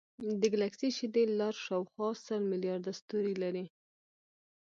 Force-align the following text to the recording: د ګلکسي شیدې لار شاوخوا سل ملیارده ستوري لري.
د 0.39 0.41
ګلکسي 0.53 0.89
شیدې 0.97 1.23
لار 1.39 1.55
شاوخوا 1.65 2.09
سل 2.25 2.41
ملیارده 2.51 2.91
ستوري 2.99 3.35
لري. 3.43 3.65